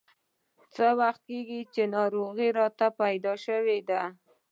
[0.75, 4.01] څه وخت کېږي چې ناروغي راته پیدا شوې ده.